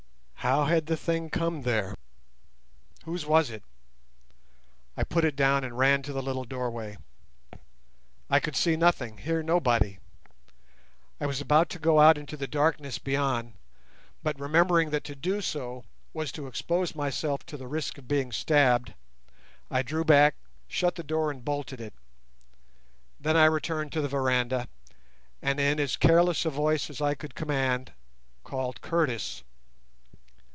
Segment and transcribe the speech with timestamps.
[0.43, 1.93] How had the thing come there?
[3.05, 3.61] Whose was it?
[4.97, 6.97] I put it down and ran to the little doorway.
[8.27, 9.99] I could see nothing, hear nobody.
[11.19, 13.53] I was about to go out into the darkness beyond,
[14.23, 18.31] but remembering that to do so was to expose myself to the risk of being
[18.31, 18.95] stabbed,
[19.69, 20.33] I drew back,
[20.67, 21.93] shut the door, and bolted it.
[23.19, 24.67] Then I returned to the veranda,
[25.39, 27.93] and in as careless a voice as I could command
[28.43, 29.43] called Curtis.